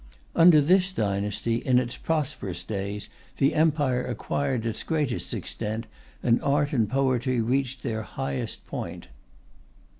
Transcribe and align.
Under 0.35 0.61
this 0.61 0.91
dynasty, 0.91 1.57
in 1.57 1.77
its 1.77 1.95
prosperous 1.95 2.63
days, 2.63 3.07
the 3.37 3.53
Empire 3.53 4.03
acquired 4.03 4.65
its 4.65 4.81
greatest 4.81 5.31
extent, 5.31 5.85
and 6.23 6.41
art 6.41 6.73
and 6.73 6.89
poetry 6.89 7.39
reached 7.39 7.83
their 7.83 8.01
highest 8.01 8.65
point. 8.65 9.09